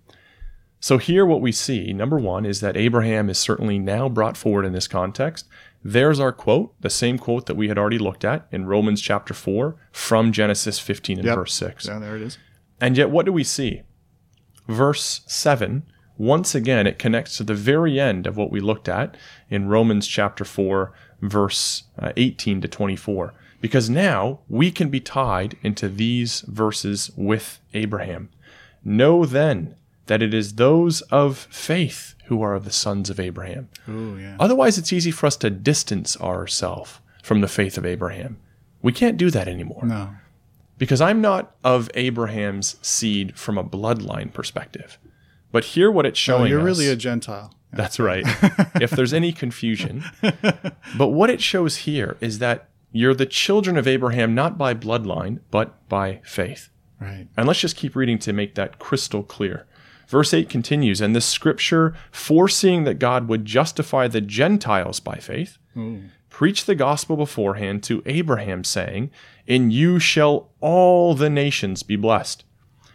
[0.80, 4.64] So, here what we see, number one, is that Abraham is certainly now brought forward
[4.64, 5.48] in this context.
[5.84, 9.34] There's our quote, the same quote that we had already looked at in Romans chapter
[9.34, 11.36] 4 from Genesis 15 and Yep.
[11.36, 11.88] verse 6.
[11.88, 12.38] Yeah, there it is.
[12.80, 13.82] And yet, what do we see?
[14.68, 15.84] Verse 7,
[16.18, 19.16] once again, it connects to the very end of what we looked at
[19.50, 23.34] in Romans chapter 4, verse uh, 18 to 24.
[23.62, 28.30] Because now we can be tied into these verses with Abraham.
[28.84, 29.76] Know then
[30.08, 33.70] that it is those of faith who are the sons of Abraham.
[33.88, 34.38] Oh, yeah.
[34.40, 38.38] Otherwise, it's easy for us to distance ourselves from the faith of Abraham.
[38.82, 40.12] We can't do that anymore No.
[40.78, 44.98] Because I'm not of Abraham's seed from a bloodline perspective.
[45.52, 46.66] But hear what it's No, showing you're us.
[46.66, 47.54] really a Gentile.
[47.72, 48.24] That's right.
[48.82, 50.04] if there's any confusion.
[50.98, 55.40] But what it shows here is that you're the children of Abraham not by bloodline,
[55.52, 56.70] but by faith.
[57.00, 57.28] Right.
[57.38, 59.68] And let's just keep reading to make that crystal clear.
[60.08, 65.58] Verse 8 continues, and this scripture, foreseeing that God would justify the Gentiles by faith,
[66.38, 69.10] preached the gospel beforehand to Abraham, saying,
[69.48, 72.44] In you shall all the nations be blessed.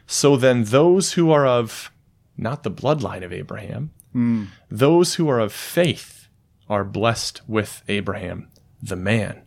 [0.07, 1.90] So then, those who are of
[2.37, 4.44] not the bloodline of Abraham, hmm.
[4.70, 6.28] those who are of faith
[6.68, 8.48] are blessed with Abraham,
[8.81, 9.42] the man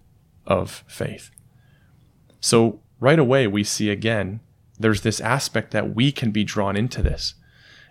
[0.45, 1.31] of faith.
[2.41, 4.41] So, right away, we see again,
[4.77, 7.35] there's this aspect that we can be drawn into this.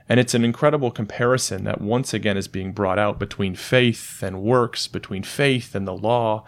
[0.09, 4.43] And it's an incredible comparison that once again is being brought out between faith and
[4.43, 6.45] works, between faith and the law.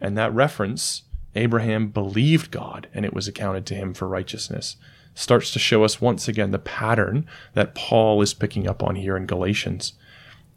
[0.00, 1.02] And that reference,
[1.34, 4.76] Abraham believed God and it was accounted to him for righteousness,
[5.14, 9.16] starts to show us once again the pattern that Paul is picking up on here
[9.16, 9.92] in Galatians.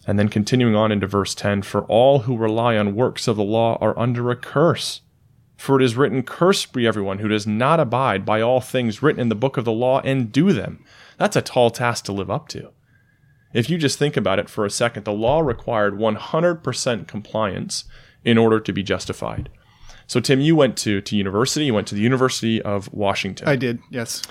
[0.08, 3.44] And then continuing on into verse 10 For all who rely on works of the
[3.44, 5.02] law are under a curse.
[5.58, 9.22] For it is written, Cursed be everyone who does not abide by all things written
[9.22, 10.84] in the book of the law and do them.
[11.22, 12.72] That's a tall task to live up to.
[13.54, 17.84] If you just think about it for a second, the law required 100% compliance
[18.26, 19.50] in order to be justified.
[20.08, 23.48] So, Tim, you went to, to university, you went to the University of Washington.
[23.48, 23.82] I did.
[23.92, 24.24] Yes.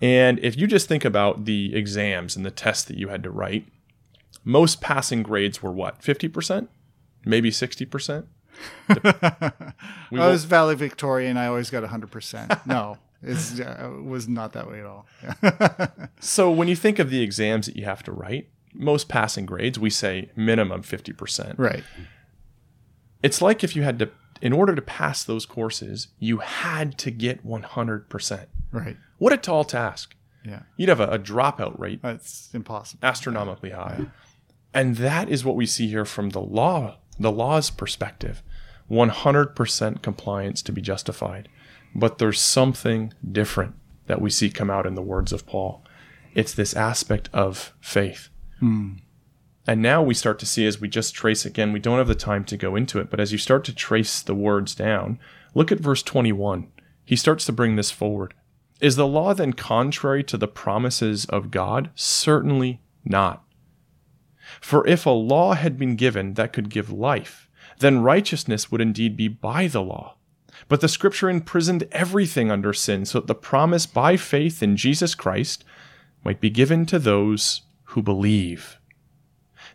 [0.00, 3.30] And if you just think about the exams and the tests that you had to
[3.30, 3.68] write,
[4.42, 6.02] most passing grades were what?
[6.02, 6.66] 50%?
[7.24, 8.26] Maybe 60%?
[10.10, 11.36] We I was valedictorian.
[11.36, 12.66] I always got 100%.
[12.66, 15.06] No, it's, uh, it was not that way at all.
[16.20, 19.78] So when you think of the exams that you have to write, most passing grades,
[19.78, 21.58] we say minimum 50%.
[21.58, 21.84] right.
[23.22, 27.10] It's like if you had to, in order to pass those courses, you had to
[27.10, 28.46] get 100%.
[28.72, 28.96] Right.
[29.18, 30.16] What a tall task.
[30.44, 30.62] Yeah.
[30.76, 32.98] You'd have a, a dropout rate That's impossible.
[33.06, 34.06] astronomically high.
[34.74, 38.42] And that is what we see here from the law, the law's perspective
[38.90, 41.48] 100% compliance to be justified.
[41.94, 43.74] But there's something different
[44.06, 45.84] that we see come out in the words of Paul.
[46.34, 48.28] It's this aspect of faith.
[48.60, 48.94] Hmm.
[49.66, 52.14] And now we start to see, as we just trace again, we don't have the
[52.14, 55.20] time to go into it, but as you start to trace the words down,
[55.54, 56.68] look at verse 21.
[57.04, 58.34] He starts to bring this forward.
[58.80, 61.90] Is the law then contrary to the promises of God?
[61.94, 63.44] Certainly not.
[64.60, 69.16] For if a law had been given that could give life, then righteousness would indeed
[69.16, 70.16] be by the law.
[70.68, 75.14] But the scripture imprisoned everything under sin so that the promise by faith in Jesus
[75.14, 75.64] Christ
[76.24, 78.78] might be given to those who believe.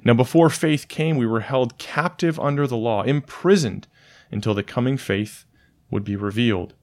[0.04, 3.88] Now, before faith came, we were held captive under the law, imprisoned
[4.32, 5.46] until the coming faith
[5.90, 6.74] would be revealed.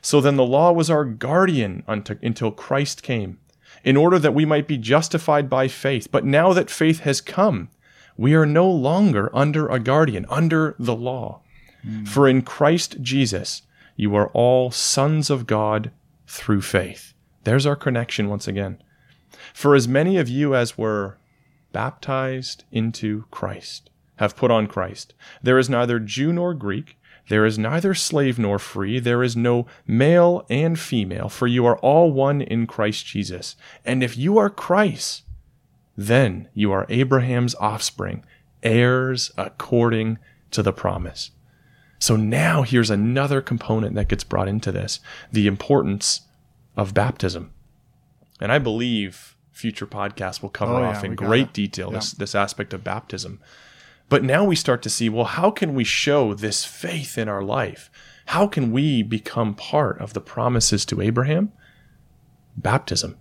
[0.00, 3.38] So then the law was our guardian until Christ came,
[3.84, 6.08] in order that we might be justified by faith.
[6.10, 7.68] But now that faith has come,
[8.16, 11.42] we are no longer under a guardian, under the law.
[11.86, 12.08] Mm.
[12.08, 13.62] For in Christ Jesus,
[13.96, 15.90] you are all sons of God
[16.26, 17.14] through faith.
[17.44, 18.82] There's our connection once again.
[19.54, 21.18] For as many of you as were
[21.72, 26.96] baptized into Christ have put on Christ, there is neither Jew nor Greek,
[27.28, 31.78] there is neither slave nor free, there is no male and female, for you are
[31.78, 33.56] all one in Christ Jesus.
[33.84, 35.22] And if you are Christ,
[35.96, 38.24] then you are Abraham's offspring,
[38.62, 40.18] heirs according
[40.52, 41.30] to the promise.
[42.06, 45.00] So now here's another component that gets brought into this
[45.32, 46.20] the importance
[46.76, 47.52] of baptism.
[48.40, 52.36] And I believe future podcasts will cover Oh, yeah, off in great detail this, this
[52.36, 53.40] aspect of baptism.
[54.08, 57.42] But now we start to see well, how can we show this faith in our
[57.42, 57.90] life?
[58.26, 61.50] How can we become part of the promises to Abraham?
[62.56, 63.16] Baptism.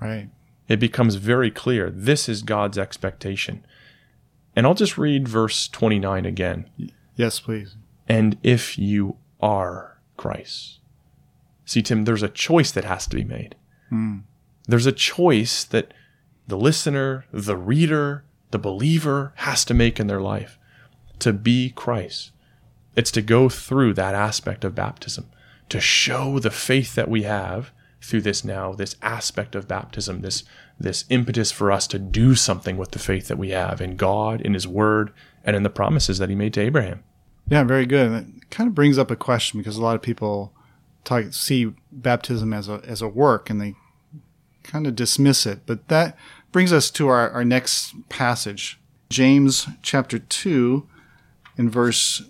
[0.00, 0.30] Right.
[0.66, 3.66] it becomes very clear this is God's expectation.
[4.56, 6.70] And I'll just read verse 29 again.
[7.16, 7.76] Yes, please.
[8.08, 10.80] And if you are Christ.
[11.64, 13.56] See, Tim, there's a choice that has to be made.
[13.88, 14.18] Hmm.
[14.66, 15.92] There's a choice that
[16.46, 20.58] the listener, the reader, the believer has to make in their life
[21.20, 22.32] to be Christ.
[22.96, 25.30] It's to go through that aspect of baptism,
[25.68, 30.44] to show the faith that we have through this now, this aspect of baptism, this
[30.78, 34.40] this impetus for us to do something with the faith that we have in God,
[34.40, 35.12] in His Word,
[35.44, 37.04] and in the promises that He made to Abraham.
[37.48, 38.10] Yeah, very good.
[38.10, 40.52] And it kind of brings up a question because a lot of people
[41.04, 43.74] talk, see baptism as a as a work and they
[44.62, 45.60] kind of dismiss it.
[45.66, 46.16] But that
[46.52, 48.80] brings us to our, our next passage,
[49.10, 50.88] James chapter two,
[51.58, 52.22] in verse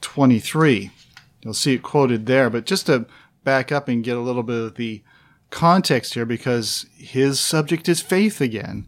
[0.00, 0.90] twenty three.
[1.42, 2.50] You'll see it quoted there.
[2.50, 3.06] But just to
[3.44, 5.02] back up and get a little bit of the
[5.48, 8.86] context here, because his subject is faith again,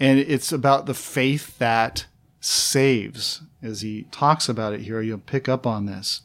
[0.00, 2.06] and it's about the faith that
[2.40, 3.42] saves.
[3.62, 6.22] As he talks about it here, you'll pick up on this.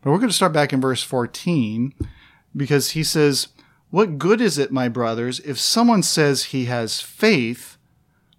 [0.00, 1.94] But we're going to start back in verse 14
[2.56, 3.48] because he says,
[3.90, 7.76] What good is it, my brothers, if someone says he has faith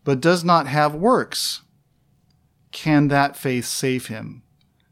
[0.03, 1.61] but does not have works?
[2.71, 4.43] Can that faith save him?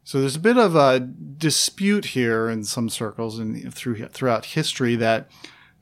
[0.04, 4.96] So there's a bit of a dispute here in some circles and through, throughout history
[4.96, 5.30] that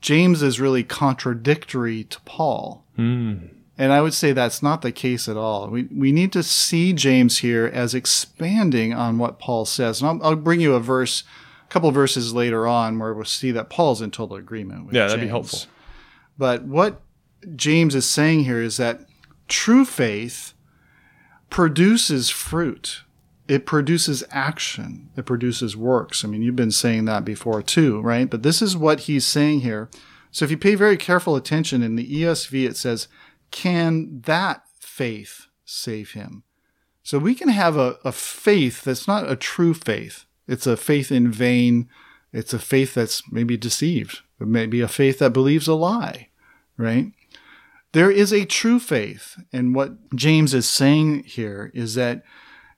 [0.01, 2.85] James is really contradictory to Paul.
[2.95, 3.47] Hmm.
[3.79, 5.69] And I would say that's not the case at all.
[5.69, 10.01] We, we need to see James here as expanding on what Paul says.
[10.01, 11.23] And I'll, I'll bring you a verse,
[11.63, 14.95] a couple of verses later on, where we'll see that Paul's in total agreement with
[14.95, 15.61] Yeah, that'd be helpful.
[16.37, 16.99] But what
[17.55, 19.05] James is saying here is that
[19.47, 20.53] true faith
[21.49, 23.03] produces fruit.
[23.47, 25.09] It produces action.
[25.15, 26.25] It produces works.
[26.25, 28.29] I mean, you've been saying that before too, right?
[28.29, 29.89] But this is what he's saying here.
[30.31, 33.07] So if you pay very careful attention in the ESV, it says,
[33.51, 36.43] can that faith save him?
[37.03, 40.25] So we can have a, a faith that's not a true faith.
[40.47, 41.89] It's a faith in vain.
[42.31, 44.21] It's a faith that's maybe deceived.
[44.39, 46.29] It may be a faith that believes a lie,
[46.77, 47.11] right?
[47.91, 49.37] There is a true faith.
[49.51, 52.23] And what James is saying here is that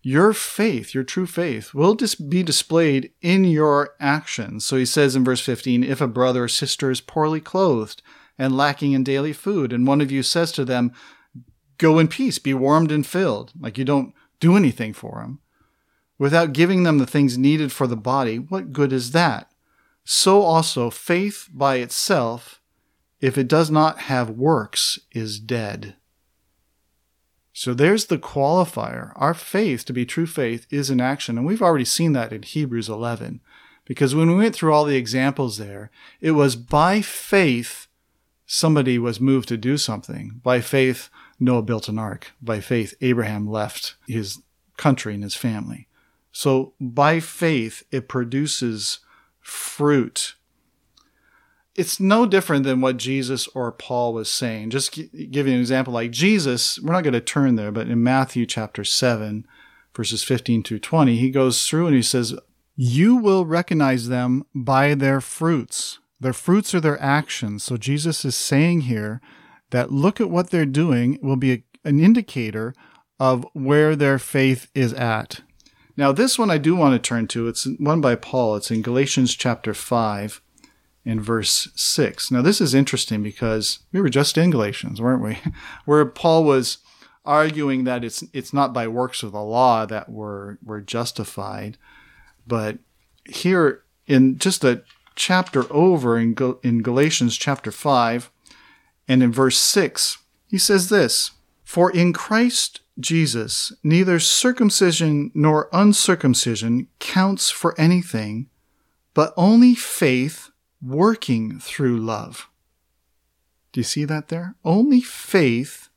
[0.02, 4.66] your faith, your true faith, will just be displayed in your actions.
[4.66, 8.02] So he says in verse 15 if a brother or sister is poorly clothed
[8.42, 10.92] and lacking in daily food, and one of you says to them,
[11.78, 15.40] Go in peace, be warmed and filled, like you don't do anything for them,
[16.18, 19.52] without giving them the things needed for the body, what good is that?
[20.04, 22.60] So also, faith by itself,
[23.20, 25.96] if it does not have works, is dead.
[27.54, 29.14] So there's the qualifier.
[29.18, 31.38] Our faith, to be true faith, is in action.
[31.38, 33.40] And we've already seen that in Hebrews 11.
[33.86, 37.88] Because when we went through all the examples there, it was by faith
[38.54, 40.42] somebody was moved to do something.
[40.44, 41.10] By faith,
[41.40, 42.32] Noah built an ark.
[42.42, 44.40] By faith, Abraham left his
[44.76, 45.88] country and his family.
[46.34, 49.00] So by faith, it produces
[49.40, 50.36] fruit.
[51.76, 54.72] It's no different than what Jesus or Paul was saying.
[54.72, 58.04] Just give you an example like Jesus, we're not going to turn there, but in
[58.04, 59.48] Matthew chapter 7,
[59.96, 62.36] verses 15 through 20, he goes through and he says,
[62.76, 66.00] You will recognize them by their fruits.
[66.22, 67.64] Their fruits are their actions.
[67.64, 69.20] So Jesus is saying here
[69.72, 72.76] that look at what they're doing will be a, an indicator
[73.20, 75.42] of where their faith is at.
[75.98, 77.48] Now, this one I do want to turn to.
[77.48, 78.56] It's one by Paul.
[78.56, 80.42] It's in Galatians chapter 5
[81.04, 82.30] in verse 6.
[82.30, 85.40] Now, this is interesting because we were just in Galatians, weren't we?
[85.86, 86.78] Where Paul was
[87.26, 91.78] arguing that it's it's not by works of the law that we're, we're justified,
[92.48, 92.80] but
[93.26, 94.84] here in just a
[95.16, 98.32] chapter over in, Gal- in Galatians chapter 5
[99.08, 101.32] and in verse 6, he says this
[101.64, 108.50] For in Christ Jesus, neither circumcision nor uncircumcision counts for anything,
[109.14, 110.50] but only faith
[110.82, 112.50] working through love.
[113.72, 114.56] Do you see that there?
[114.64, 115.90] Only faith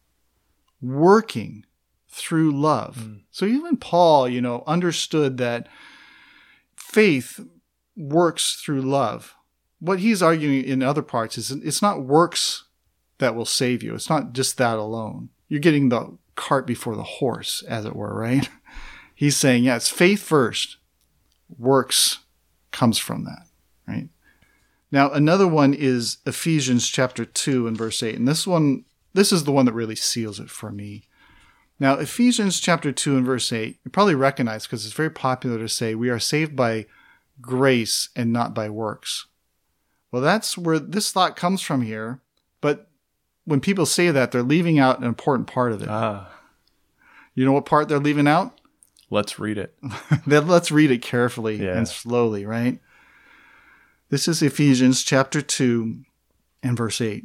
[0.81, 1.65] working
[2.09, 2.97] through love.
[2.97, 3.17] Hmm.
[3.31, 5.69] So even Paul, you know, understood that
[6.77, 7.41] faith
[7.97, 9.35] works through love.
[9.79, 12.65] What he's arguing in other parts is it's not works
[13.19, 13.95] that will save you.
[13.95, 15.31] It's not just that alone.
[15.49, 18.49] You're getting the cart before the horse, as it were, right?
[19.15, 20.79] He's saying, yeah, it's faith first.
[21.59, 22.21] Works
[22.73, 23.47] comes from that,
[23.87, 24.09] right?
[24.91, 28.17] Now, another one is Ephesians chapter 2 and verse 8.
[28.17, 31.05] And this one, this is the one that really seals it for me.
[31.79, 35.69] Now, Ephesians chapter 2 and verse 8, you probably recognize because it's very popular to
[35.69, 36.87] say we are saved by
[37.41, 39.27] grace and not by works.
[40.11, 42.21] Well, that's where this thought comes from here.
[42.61, 42.89] But
[43.45, 45.89] when people say that, they're leaving out an important part of it.
[45.89, 46.31] Ah,
[47.35, 48.59] You know what part they're leaving out?
[49.11, 49.75] let's read it.
[50.27, 51.77] Then let's read it carefully Yeah.
[51.77, 52.81] and slowly, right?
[54.09, 55.99] This is Ephesians chapter 2
[56.63, 57.25] and verse 8.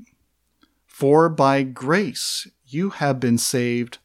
[0.86, 3.98] For by grace you have been saved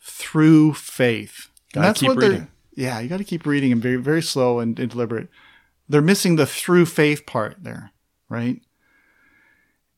[0.00, 1.48] through faith.
[1.74, 2.48] And Gotta keep they're- reading.
[2.74, 5.28] Yeah, you got to keep reading and very, very slow and, and deliberate.
[5.88, 7.92] They're missing the through faith part there,
[8.28, 8.60] right?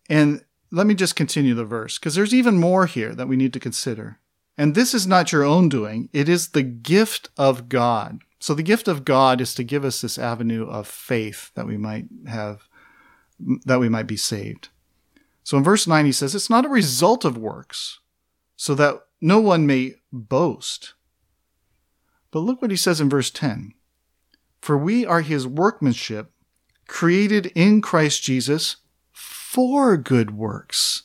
[0.09, 3.53] And let me just continue the verse because there's even more here that we need
[3.55, 4.19] to consider.
[4.57, 8.21] And this is not your own doing, it is the gift of God.
[8.41, 11.77] So the gift of God is to give us this avenue of faith that we
[11.77, 12.69] might have,
[13.39, 14.69] that we might be saved.
[15.43, 18.01] So in verse 9, he says, It's not a result of works,
[18.57, 20.95] so that no one may boast.
[22.31, 23.75] But look what he says in verse 10
[24.61, 26.33] For we are his workmanship,
[26.87, 28.77] created in Christ Jesus
[29.13, 31.05] for good works,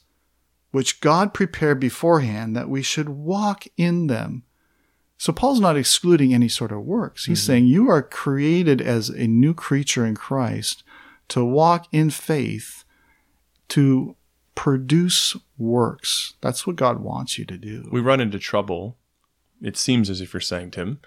[0.71, 4.43] which God prepared beforehand that we should walk in them.
[5.17, 7.25] So Paul's not excluding any sort of works.
[7.25, 7.45] He's mm-hmm.
[7.45, 10.83] saying you are created as a new creature in Christ
[11.29, 12.83] to walk in faith,
[13.69, 14.15] to
[14.55, 16.33] produce works.
[16.41, 17.87] That's what God wants you to do.
[17.91, 18.97] We run into trouble.
[19.61, 20.99] It seems as if you're saying, Tim,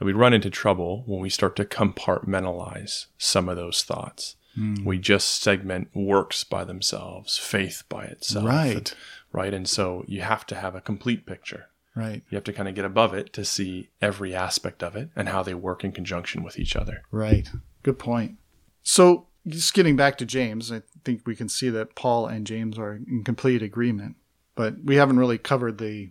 [0.00, 4.36] we run into trouble when we start to compartmentalize some of those thoughts.
[4.54, 4.84] Hmm.
[4.84, 8.46] We just segment works by themselves, faith by itself.
[8.46, 8.94] Right.
[9.32, 9.54] Right.
[9.54, 11.66] And so you have to have a complete picture.
[11.96, 12.22] Right.
[12.28, 15.28] You have to kind of get above it to see every aspect of it and
[15.28, 17.02] how they work in conjunction with each other.
[17.10, 17.48] Right.
[17.82, 18.38] Good point.
[18.82, 22.78] So, just getting back to James, I think we can see that Paul and James
[22.78, 24.16] are in complete agreement.
[24.54, 26.10] But we haven't really covered the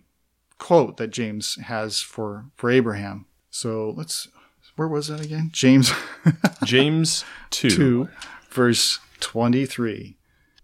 [0.58, 3.26] quote that James has for for Abraham.
[3.54, 4.26] So, let's
[4.74, 5.50] where was that again?
[5.52, 5.92] James
[6.64, 7.70] James 2.
[7.70, 8.08] 2
[8.50, 10.16] verse 23.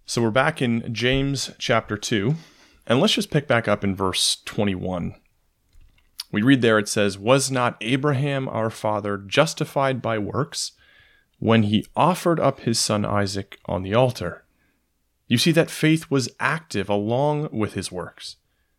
[0.06, 2.34] So we're back in James chapter 2,
[2.88, 5.14] and let's just pick back up in verse 21.
[6.32, 10.72] We read there, it says, Was not Abraham our father justified by works
[11.38, 14.44] when he offered up his son Isaac on the altar?
[15.28, 18.34] You see that faith was active along with his works,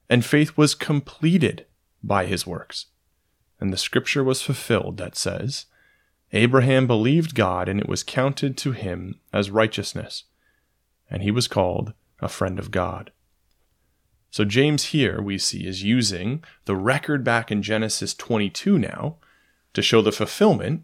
[0.09, 1.65] and faith was completed
[2.03, 2.87] by his works.
[3.61, 5.67] And the scripture was fulfilled that says,
[6.33, 10.23] Abraham believed God, and it was counted to him as righteousness
[11.11, 13.11] and he was called a friend of God.
[14.31, 19.17] So, James here we see is using the record back in Genesis 22 now
[19.73, 20.83] to show the fulfillment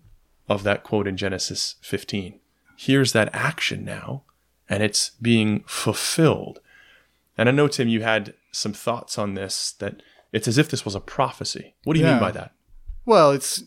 [0.49, 2.39] of that quote in Genesis 15.
[2.75, 4.23] Here's that action now,
[4.67, 6.59] and it's being fulfilled.
[7.37, 10.01] And I know, Tim, you had some thoughts on this that
[10.33, 11.73] it's as if this was a prophecy.
[11.85, 12.51] What do you mean by that?
[13.07, 13.63] Well, it's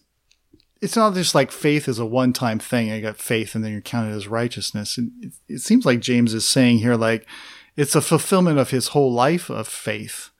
[0.82, 2.92] it's not just like faith is a one-time thing.
[2.92, 4.98] I got faith and then you're counted as righteousness.
[4.98, 7.26] And it, it seems like James is saying here like
[7.74, 10.30] it's a fulfillment of his whole life of faith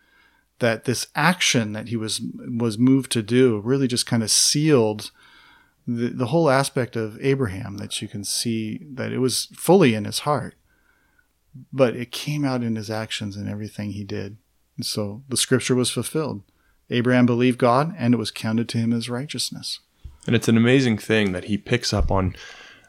[0.59, 2.21] that this action that he was
[2.61, 5.11] was moved to do really just kind of sealed
[5.87, 10.05] the, the whole aspect of Abraham that you can see that it was fully in
[10.05, 10.57] his heart
[11.73, 14.37] but it came out in his actions and everything he did
[14.77, 16.43] and so the scripture was fulfilled
[16.91, 19.81] Abraham believed God and it was counted to him as righteousness
[20.27, 22.35] And it's an amazing thing that he picks up on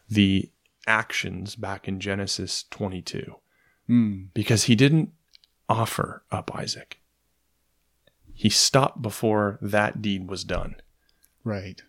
[0.09, 0.49] the
[0.87, 3.35] actions back in Genesis 22
[3.87, 4.23] hmm.
[4.33, 5.11] because he didn't
[5.69, 6.99] offer up Isaac.
[8.33, 10.75] He stopped before that deed was done.
[11.43, 11.81] right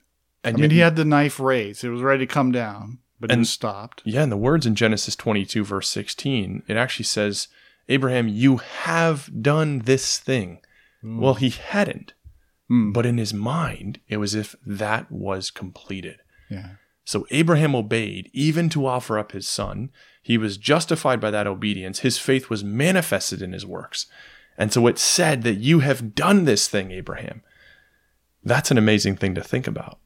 [0.45, 1.83] And I mean, yet- he had the knife raised.
[1.85, 4.03] It was ready to come down, but it And- was stopped.
[4.05, 7.49] yeah, and the words in Genesis 22, verse 16, it actually says,
[7.89, 10.61] Abraham, you have done this thing.
[11.03, 12.15] Well, he hadn't.
[12.69, 12.93] Hmm.
[12.93, 16.19] But in his mind, it was if that was completed.
[16.51, 16.69] Yeah.
[17.05, 19.91] So Abraham obeyed, even to offer up his son.
[20.23, 22.01] He was justified by that obedience.
[22.01, 24.07] His faith was manifested in his works.
[24.57, 27.43] And so it said that you have done this thing, Abraham.
[28.45, 29.99] That's an amazing thing to think about.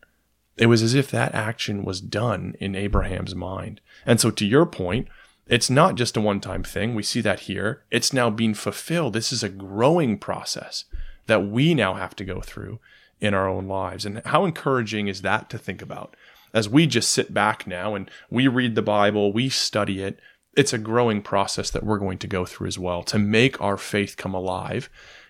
[0.57, 3.81] It was as if that action was done in Abraham's mind.
[4.07, 5.09] And so, to your point,
[5.47, 6.95] it's not just a one time thing.
[6.95, 7.83] We see that here.
[7.91, 9.13] It's now being fulfilled.
[9.13, 10.85] This is a growing process
[11.27, 12.81] that we now have to go through
[13.21, 14.05] in our own lives.
[14.05, 16.17] And how encouraging is that to think about?
[16.53, 20.19] As we just sit back now and we read the Bible, we study it,
[20.57, 23.77] it's a growing process that we're going to go through as well to make our
[23.77, 24.89] faith come alive.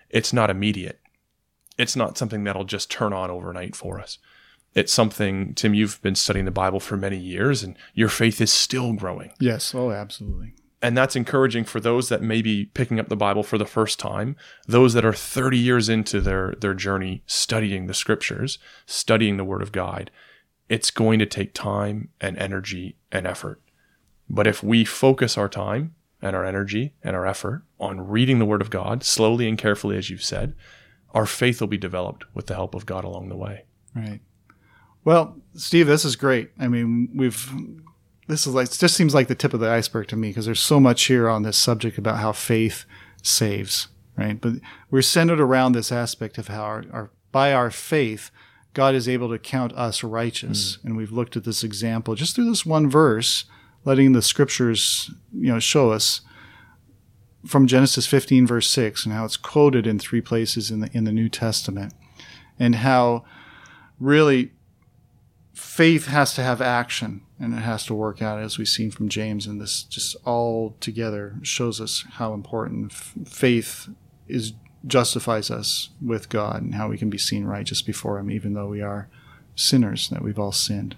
[0.09, 1.01] It's not immediate,
[1.77, 4.19] it's not something that'll just turn on overnight for us.
[4.77, 8.53] It's something, Tim, you've been studying the Bible for many years and your faith is
[8.53, 9.33] still growing.
[9.41, 9.75] Yes.
[9.75, 10.53] Oh, absolutely.
[10.83, 13.99] And that's encouraging for those that may be picking up the Bible for the first
[13.99, 14.37] time,
[14.69, 19.63] those that are 30 years into their, their journey studying the scriptures, studying the Word
[19.63, 20.11] of God.
[20.69, 23.63] It's going to take time and energy and effort.
[24.29, 28.45] But if we focus our time and our energy and our effort on reading the
[28.45, 30.55] Word of God slowly and carefully, as you've said,
[31.15, 33.65] our faith will be developed with the help of God along the way.
[33.95, 34.21] Right.
[35.07, 36.51] Well, Steve, this is great.
[36.59, 37.49] I mean, we've
[38.27, 40.47] this is like it just seems like the tip of the iceberg to me because
[40.47, 42.85] there's so much here on this subject about how faith
[43.23, 43.87] saves,
[44.17, 44.41] right?
[44.41, 44.55] But
[44.91, 48.33] we're centered around this aspect of how our, our by our faith,
[48.75, 50.85] God is able to count us righteous, mm.
[50.85, 53.45] and we've looked at this example just through this one verse,
[53.85, 56.23] letting the scriptures, you know, show us
[57.47, 61.05] from Genesis 15 verse 6 and how it's quoted in three places in the in
[61.05, 61.95] the New Testament,
[62.59, 63.25] and how
[64.01, 64.51] really
[65.77, 69.11] faith has to have action and it has to work out as we've seen from
[69.11, 73.87] James and this just all together shows us how important f- faith
[74.27, 74.55] is
[74.87, 78.69] justifies us with God and how we can be seen righteous before him even though
[78.69, 79.11] we are
[79.55, 80.97] sinners that we've all sinned.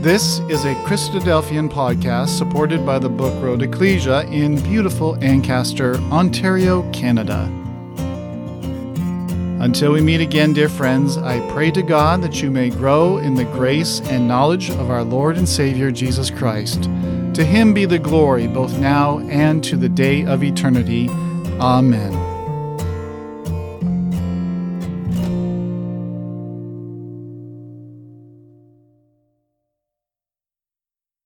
[0.06, 6.88] This is a Christadelphian podcast supported by the Book Road Ecclesia in beautiful Ancaster, Ontario,
[6.92, 7.50] Canada.
[9.58, 13.34] Until we meet again, dear friends, I pray to God that you may grow in
[13.34, 16.84] the grace and knowledge of our Lord and Savior Jesus Christ.
[16.84, 21.08] To him be the glory both now and to the day of eternity.
[21.58, 22.35] Amen.